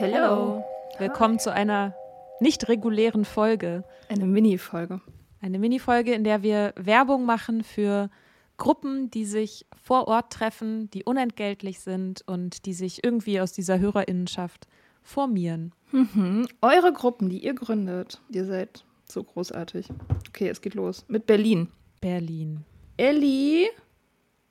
Hello. 0.00 0.64
Willkommen 0.98 1.40
zu 1.40 1.52
einer 1.52 1.92
nicht 2.38 2.68
regulären 2.68 3.24
Folge. 3.24 3.82
Eine 4.08 4.26
Mini-Folge. 4.26 5.00
Eine 5.40 5.58
Mini-Folge, 5.58 6.14
in 6.14 6.22
der 6.22 6.44
wir 6.44 6.72
Werbung 6.76 7.24
machen 7.24 7.64
für 7.64 8.08
Gruppen, 8.58 9.10
die 9.10 9.24
sich 9.24 9.66
vor 9.82 10.06
Ort 10.06 10.32
treffen, 10.32 10.88
die 10.90 11.02
unentgeltlich 11.02 11.80
sind 11.80 12.22
und 12.28 12.64
die 12.64 12.74
sich 12.74 13.02
irgendwie 13.02 13.40
aus 13.40 13.50
dieser 13.50 13.80
Hörerinnenschaft 13.80 14.68
formieren. 15.02 15.74
Mhm. 15.90 16.46
Eure 16.62 16.92
Gruppen, 16.92 17.28
die 17.28 17.42
ihr 17.44 17.54
gründet, 17.54 18.20
ihr 18.30 18.44
seid 18.44 18.84
so 19.04 19.24
großartig. 19.24 19.88
Okay, 20.28 20.48
es 20.48 20.60
geht 20.60 20.74
los 20.74 21.06
mit 21.08 21.26
Berlin. 21.26 21.72
Berlin. 22.00 22.64
Ellie, 22.98 23.66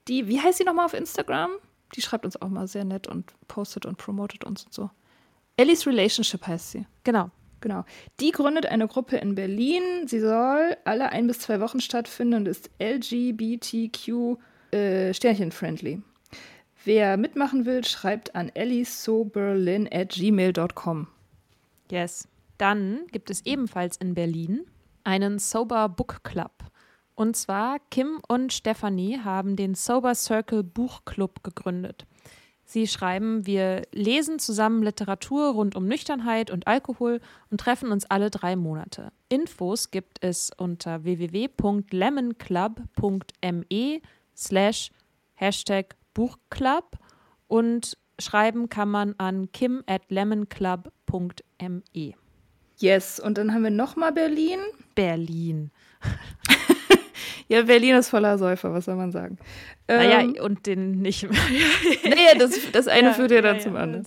die, 0.09 0.27
wie 0.27 0.41
heißt 0.41 0.57
sie 0.57 0.66
nochmal 0.66 0.88
auf 0.88 0.93
Instagram? 0.93 1.52
Die 1.95 2.02
schreibt 2.02 2.25
uns 2.25 2.41
auch 2.41 2.50
mal 2.50 2.68
sehr 2.68 2.84
nett 2.84 3.07
und 3.07 3.32
postet 3.48 3.86
und 3.86 3.98
promotet 3.98 4.43
uns 4.43 4.66
und 4.66 4.73
so. 4.73 4.89
Ellies 5.57 5.85
Relationship 5.85 6.45
heißt 6.45 6.71
sie. 6.71 6.85
Genau. 7.03 7.31
Genau. 7.59 7.84
Die 8.20 8.31
gründet 8.31 8.67
eine 8.67 8.88
Gruppe 8.88 9.17
in 9.17 9.34
Berlin. 9.34 10.07
Sie 10.07 10.20
soll 10.20 10.77
alle 10.85 11.09
ein 11.09 11.25
bis 11.27 11.39
zwei 11.39 11.59
Wochen 11.59 11.81
stattfinden 11.81 12.35
und 12.35 12.48
ist 12.48 12.70
LGBTQ 12.79 14.38
äh, 14.71 15.13
Sternchen-friendly. 15.13 16.01
Wer 16.85 17.17
mitmachen 17.17 17.65
will, 17.65 17.84
schreibt 17.84 18.35
an 18.35 18.49
elliesoberlin 18.53 19.89
at 19.91 20.09
gmail.com. 20.09 21.07
Yes. 21.89 22.27
Dann 22.57 23.01
gibt 23.12 23.29
es 23.29 23.45
ebenfalls 23.45 23.98
in 23.98 24.13
Berlin 24.13 24.65
einen 25.03 25.39
Sober 25.39 25.89
Book 25.89 26.23
Club. 26.23 26.51
Und 27.15 27.35
zwar 27.35 27.79
Kim 27.89 28.21
und 28.27 28.53
Stephanie 28.53 29.20
haben 29.23 29.55
den 29.55 29.73
Sober 29.73 30.13
Circle 30.13 30.63
Buchclub 30.63 31.43
gegründet. 31.43 32.05
Sie 32.70 32.85
schreiben, 32.85 33.45
wir 33.45 33.84
lesen 33.94 34.39
zusammen 34.39 34.84
Literatur 34.84 35.53
rund 35.53 35.77
um 35.77 35.88
Nüchternheit 35.88 36.52
und 36.52 36.67
Alkohol 36.67 37.21
und 37.49 37.62
treffen 37.62 37.93
uns 37.93 38.03
alle 38.03 38.29
drei 38.29 38.57
Monate. 38.57 39.13
Infos 39.29 39.90
gibt 39.90 40.21
es 40.21 40.51
unter 40.57 41.05
www.lemonclub.me 41.05 44.01
slash 44.35 44.91
Hashtag 45.35 45.95
Buchclub 46.13 46.98
und 47.48 47.98
schreiben 48.20 48.68
kann 48.68 48.90
man 48.90 49.15
an 49.18 49.49
kim 49.54 49.82
at 49.88 50.01
lemonclub.me. 50.10 52.15
Yes, 52.79 53.20
und 53.21 53.38
dann 53.38 53.54
haben 53.54 53.63
wir 53.63 53.71
nochmal 53.71 54.12
Berlin. 54.12 54.60
Berlin. 54.93 55.71
Ja, 57.49 57.62
Berlin 57.62 57.95
ist 57.95 58.09
voller 58.09 58.37
Säufer, 58.37 58.73
was 58.73 58.85
soll 58.85 58.95
man 58.95 59.12
sagen? 59.12 59.37
Naja, 59.87 60.20
ähm, 60.20 60.35
und 60.41 60.65
den 60.65 61.01
nicht. 61.01 61.23
naja, 62.04 62.37
das, 62.37 62.59
das 62.73 62.89
eine 62.89 63.09
ja, 63.09 63.13
führt 63.13 63.31
ja 63.31 63.41
dann 63.41 63.55
ja, 63.55 63.62
zum 63.62 63.76
ja, 63.76 63.81
anderen. 63.81 64.06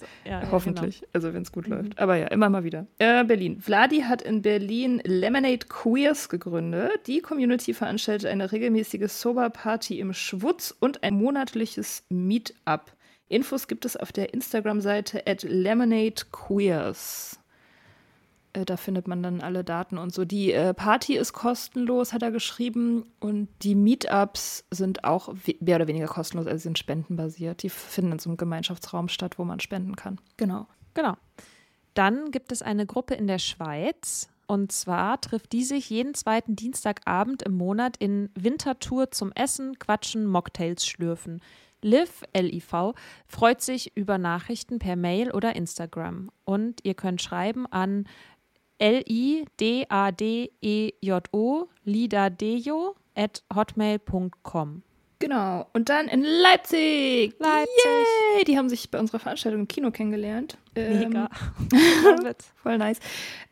Hoffentlich, 0.51 1.01
genau. 1.01 1.11
also 1.15 1.33
wenn 1.33 1.43
es 1.43 1.51
gut 1.51 1.67
mhm. 1.67 1.75
läuft. 1.75 1.99
Aber 1.99 2.17
ja, 2.17 2.27
immer 2.27 2.51
mal 2.51 2.65
wieder. 2.65 2.87
Äh, 2.99 3.25
Berlin. 3.25 3.59
Vladi 3.59 4.03
hat 4.03 4.21
in 4.21 4.43
Berlin 4.43 5.01
Lemonade 5.05 5.67
Queers 5.69 6.29
gegründet. 6.29 7.07
Die 7.07 7.21
Community 7.21 7.73
veranstaltet 7.73 8.31
eine 8.31 8.53
regelmäßige 8.53 9.11
Sober-Party 9.11 10.01
im 10.01 10.13
Schwutz 10.13 10.77
und 10.79 11.03
ein 11.03 11.15
monatliches 11.15 12.05
Meetup. 12.11 12.93
Infos 13.29 13.69
gibt 13.69 13.87
es 13.87 13.97
auf 13.97 14.13
der 14.13 14.35
Instagram-Seite 14.35 15.27
at 15.27 15.45
Lemonade 15.45 16.23
Queers. 16.31 17.37
Äh, 17.37 17.41
da 18.53 18.77
findet 18.77 19.07
man 19.07 19.23
dann 19.23 19.41
alle 19.41 19.65
Daten 19.65 19.99
und 19.99 20.13
so. 20.13 20.25
Die 20.25 20.53
äh, 20.53 20.75
Party 20.75 21.17
ist 21.17 21.33
kostenlos, 21.33 22.13
hat 22.13 22.23
er 22.23 22.31
geschrieben. 22.31 23.05
Und 23.21 23.49
die 23.63 23.75
Meetups 23.75 24.65
sind 24.71 25.05
auch 25.05 25.33
mehr 25.61 25.77
oder 25.77 25.87
weniger 25.87 26.07
kostenlos, 26.07 26.47
also 26.47 26.63
sind 26.63 26.79
spendenbasiert. 26.79 27.63
Die 27.63 27.71
finden 27.71 28.13
in 28.13 28.19
so 28.19 28.31
einem 28.31 28.37
Gemeinschaftsraum 28.37 29.09
statt, 29.09 29.39
wo 29.39 29.45
man 29.45 29.61
spenden 29.61 29.97
kann. 29.97 30.21
Genau. 30.37 30.67
Genau. 30.95 31.17
Dann 31.95 32.31
gibt 32.31 32.53
es 32.53 32.63
eine 32.63 32.87
Gruppe 32.87 33.15
in 33.15 33.27
der 33.27 33.39
Schweiz. 33.39 34.29
Und 34.47 34.73
zwar 34.73 35.21
trifft 35.21 35.53
die 35.53 35.63
sich 35.63 35.91
jeden 35.91 36.15
zweiten 36.15 36.57
Dienstagabend 36.57 37.43
im 37.43 37.53
Monat 37.53 37.97
in 37.99 38.31
Wintertour 38.35 39.13
zum 39.13 39.31
Essen, 39.33 39.79
Quatschen, 39.79 40.27
Mocktails 40.27 40.85
schlürfen. 40.85 41.41
Liv, 41.83 42.25
L-I-V, 42.33 42.95
freut 43.27 43.63
sich 43.63 43.97
über 43.97 44.19
Nachrichten 44.19 44.79
per 44.81 44.97
Mail 44.97 45.31
oder 45.31 45.55
Instagram. 45.57 46.31
Und 46.45 46.81
ihr 46.83 46.95
könnt 46.95 47.23
schreiben 47.23 47.67
an 47.67 48.07
L-I-D-A-D-E-J-O, 48.81 49.89
lidadejo 51.85 52.97
at 53.15 53.43
hotmail.com. 53.55 54.83
Genau. 55.21 55.67
Und 55.75 55.91
dann 55.91 56.09
in 56.09 56.23
Leipzig. 56.23 57.35
Leipzig. 57.39 57.85
Yay! 58.37 58.45
Die 58.45 58.57
haben 58.57 58.71
sich 58.71 58.91
bei 58.91 58.99
unserer 58.99 59.19
Veranstaltung 59.19 59.61
im 59.61 59.69
Kino 59.69 59.91
kennengelernt. 59.91 60.57
Mega. 60.75 61.29
Ähm, 61.73 62.35
voll 62.63 62.79
nice. 62.79 63.01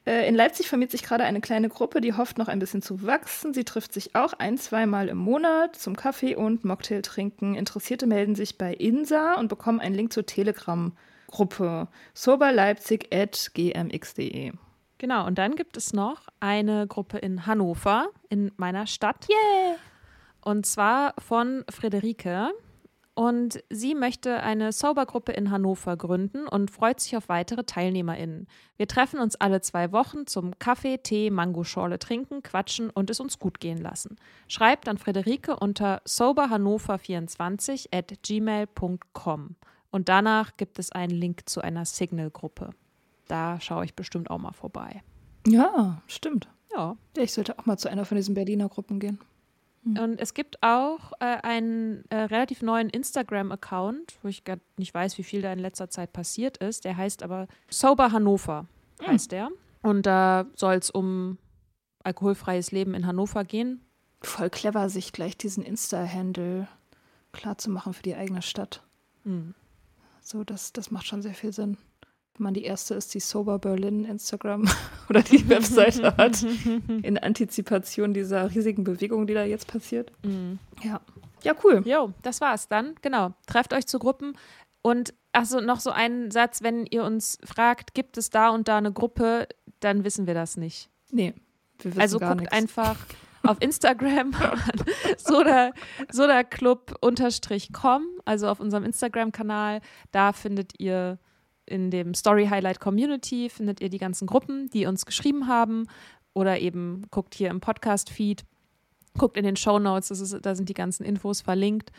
Äh, 0.07 0.27
in 0.27 0.35
Leipzig 0.35 0.67
vermiert 0.67 0.91
sich 0.91 1.03
gerade 1.03 1.25
eine 1.25 1.43
kleine 1.43 1.69
Gruppe, 1.69 2.01
die 2.01 2.15
hofft 2.15 2.39
noch 2.39 2.49
ein 2.49 2.59
bisschen 2.59 2.81
zu 2.81 3.07
wachsen. 3.07 3.53
Sie 3.53 3.65
trifft 3.65 3.93
sich 3.93 4.15
auch 4.15 4.33
ein, 4.33 4.57
zweimal 4.57 5.09
im 5.09 5.19
Monat 5.19 5.77
zum 5.77 5.95
Kaffee 5.95 6.35
und 6.35 6.65
Mocktail 6.65 7.03
trinken. 7.03 7.55
Interessierte 7.55 8.07
melden 8.07 8.35
sich 8.35 8.57
bei 8.57 8.73
INSA 8.73 9.35
und 9.35 9.49
bekommen 9.49 9.79
einen 9.79 9.95
Link 9.95 10.15
zur 10.15 10.25
Telegram-Gruppe 10.25 11.89
soberleipzig 12.15 13.13
at 13.13 13.51
gmx.de. 13.53 14.53
Genau, 14.99 15.27
und 15.27 15.39
dann 15.39 15.55
gibt 15.55 15.77
es 15.77 15.93
noch 15.93 16.23
eine 16.41 16.87
Gruppe 16.89 17.19
in 17.19 17.47
Hannover, 17.47 18.09
in 18.29 18.51
meiner 18.57 18.87
Stadt. 18.87 19.29
Yeah! 19.31 19.77
Und 20.41 20.67
zwar 20.67 21.15
von 21.19 21.65
Friederike. 21.71 22.51
Und 23.15 23.65
sie 23.69 23.97
möchte 23.97 24.45
eine 24.45 24.71
Sober-Gruppe 24.71 25.33
in 25.33 25.51
Hannover 25.51 25.97
gründen 25.97 26.47
und 26.47 26.71
freut 26.71 27.01
sich 27.01 27.17
auf 27.17 27.29
weitere 27.29 27.65
TeilnehmerInnen. 27.65 28.47
Wir 28.77 28.87
treffen 28.87 29.19
uns 29.19 29.35
alle 29.35 29.61
zwei 29.61 29.91
Wochen 29.91 30.29
zum 30.29 30.57
Kaffee, 30.61 30.99
Tee, 30.99 31.31
Mangoschorle 31.31 31.99
trinken, 31.99 32.45
quatschen 32.45 32.91
und 32.91 33.11
es 33.11 33.19
uns 33.19 33.41
gut 33.41 33.59
gehen 33.59 33.79
lassen. 33.79 34.19
Schreibt 34.47 34.89
an 34.89 34.99
Friederike 34.99 35.57
unter 35.57 36.01
soberhannover24 36.07 37.89
at 37.93 38.23
gmail.com. 38.23 39.57
Und 39.91 40.09
danach 40.09 40.57
gibt 40.57 40.79
es 40.79 40.93
einen 40.93 41.11
Link 41.11 41.49
zu 41.49 41.61
einer 41.61 41.87
Signal-Gruppe. 41.87 42.71
Da 43.29 43.61
schaue 43.61 43.85
ich 43.85 43.95
bestimmt 43.95 44.31
auch 44.31 44.39
mal 44.39 44.53
vorbei. 44.53 45.03
Ja, 45.47 46.03
stimmt. 46.07 46.49
Ja. 46.75 46.97
Ich 47.17 47.33
sollte 47.33 47.59
auch 47.59 47.67
mal 47.67 47.79
zu 47.79 47.89
einer 47.89 48.05
von 48.05 48.17
diesen 48.17 48.35
Berliner 48.35 48.69
Gruppen 48.69 48.99
gehen. 48.99 49.21
Hm. 49.85 49.99
Und 49.99 50.21
es 50.21 50.35
gibt 50.35 50.63
auch 50.63 51.13
äh, 51.21 51.25
einen 51.43 52.05
äh, 52.11 52.17
relativ 52.17 52.63
neuen 52.63 52.91
Instagram-Account, 52.91 54.19
wo 54.23 54.29
ich 54.29 54.45
gar 54.45 54.59
nicht 54.77 54.93
weiß, 54.93 55.19
wie 55.19 55.23
viel 55.23 55.43
da 55.43 55.53
in 55.53 55.59
letzter 55.59 55.91
Zeit 55.91 56.13
passiert 56.13 56.57
ist. 56.59 56.85
Der 56.85 56.97
heißt 56.97 57.23
aber 57.23 57.47
Sober 57.71 58.13
Hannover, 58.13 58.67
hm. 59.01 59.07
heißt 59.09 59.33
der. 59.33 59.51
Und 59.83 60.07
da 60.07 60.47
soll 60.55 60.75
es 60.75 60.91
um 60.91 61.39
alkoholfreies 62.03 62.73
Leben 62.73 62.95
in 62.95 63.07
Hannover 63.07 63.45
gehen. 63.45 63.83
Voll 64.23 64.51
clever, 64.51 64.89
sich 64.89 65.13
gleich 65.13 65.37
diesen 65.37 65.63
Insta-Handle 65.63 66.67
klarzumachen 67.33 67.93
für 67.93 68.03
die 68.03 68.17
eigene 68.17 68.43
Stadt. 68.43 68.83
Mhm. 69.25 69.55
So, 70.21 70.43
das, 70.43 70.73
das 70.73 70.91
macht 70.91 71.07
schon 71.07 71.23
sehr 71.23 71.35
viel 71.35 71.53
Sinn 71.53 71.77
man 72.41 72.55
die 72.55 72.65
erste 72.65 72.95
ist, 72.95 73.15
die 73.15 73.21
Sober 73.21 73.59
Berlin 73.59 74.05
Instagram 74.05 74.69
oder 75.09 75.23
die 75.23 75.49
Webseite 75.49 76.17
hat, 76.17 76.43
in 77.03 77.19
Antizipation 77.19 78.15
dieser 78.15 78.55
riesigen 78.55 78.85
Bewegung, 78.85 79.27
die 79.27 79.35
da 79.35 79.45
jetzt 79.45 79.67
passiert. 79.67 80.13
Mhm. 80.23 80.59
Ja. 80.83 81.01
Ja, 81.45 81.55
cool. 81.63 81.83
Jo, 81.85 82.13
das 82.23 82.41
war's 82.41 82.67
dann. 82.67 82.97
Genau. 83.01 83.33
Trefft 83.47 83.73
euch 83.73 83.87
zu 83.87 84.01
Gruppen 84.01 84.35
und 84.83 85.15
achso, 85.33 85.61
noch 85.61 85.81
so 85.81 85.91
einen 85.91 86.31
Satz, 86.31 86.63
wenn 86.63 86.87
ihr 86.87 87.05
uns 87.05 87.39
fragt, 87.45 87.95
gibt 87.95 88.17
es 88.19 88.31
da 88.31 88.49
und 88.51 88.69
da 88.69 88.79
eine 88.79 88.93
Gruppe, 88.93 89.47
dann 89.81 90.05
wissen 90.05 90.27
wir 90.27 90.35
das 90.35 90.57
nicht. 90.57 90.89
Nee. 91.11 91.35
Wir 91.79 91.93
wissen 91.93 92.01
also 92.01 92.19
gar 92.19 92.31
guckt 92.31 92.41
nichts. 92.41 92.57
einfach 92.57 92.97
auf 93.45 93.59
Instagram 93.61 94.33
soda, 95.17 95.71
sodaclub-com, 96.11 98.03
also 98.25 98.49
auf 98.49 98.59
unserem 98.61 98.85
Instagram-Kanal. 98.85 99.81
Da 100.11 100.33
findet 100.33 100.81
ihr 100.81 101.19
in 101.69 101.91
dem 101.91 102.15
Story 102.15 102.47
Highlight 102.47 102.81
Community 102.81 103.49
findet 103.49 103.81
ihr 103.81 103.89
die 103.89 103.99
ganzen 103.99 104.27
Gruppen, 104.27 104.69
die 104.71 104.87
uns 104.87 105.07
geschrieben 105.07 105.47
haben. 105.47 105.87
Oder 106.35 106.61
eben 106.61 107.07
guckt 107.11 107.35
hier 107.35 107.51
im 107.51 107.61
Podcast-Feed, 107.61 108.45
guckt 109.17 109.37
in 109.37 109.45
den 109.45 109.57
Show 109.57 109.79
Notes, 109.79 110.39
da 110.41 110.55
sind 110.55 110.69
die 110.69 110.75
ganzen 110.75 111.05
Infos 111.05 111.41
verlinkt. 111.41 111.91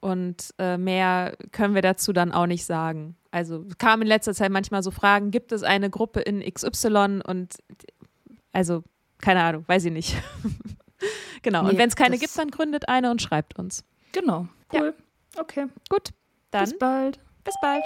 Und 0.00 0.54
äh, 0.58 0.78
mehr 0.78 1.36
können 1.50 1.74
wir 1.74 1.82
dazu 1.82 2.12
dann 2.12 2.30
auch 2.32 2.46
nicht 2.46 2.64
sagen. 2.64 3.16
Also 3.30 3.64
kam 3.78 4.02
in 4.02 4.08
letzter 4.08 4.34
Zeit 4.34 4.50
manchmal 4.50 4.82
so 4.82 4.90
Fragen, 4.90 5.30
gibt 5.30 5.50
es 5.52 5.62
eine 5.62 5.90
Gruppe 5.90 6.20
in 6.20 6.40
XY? 6.40 7.20
Und 7.26 7.56
also, 8.52 8.84
keine 9.18 9.42
Ahnung, 9.42 9.64
weiß 9.66 9.86
ich 9.86 9.92
nicht. 9.92 10.16
genau. 11.42 11.62
Nee, 11.62 11.70
und 11.70 11.78
wenn 11.78 11.88
es 11.88 11.96
keine 11.96 12.18
gibt, 12.18 12.36
dann 12.38 12.50
gründet 12.50 12.88
eine 12.88 13.10
und 13.10 13.20
schreibt 13.20 13.58
uns. 13.58 13.84
Genau. 14.12 14.46
Cool. 14.72 14.94
Ja. 15.34 15.40
Okay. 15.40 15.66
Gut. 15.88 16.10
Dann. 16.50 16.64
Bis 16.64 16.78
bald. 16.78 17.18
Bis 17.44 17.54
bald. 17.60 17.84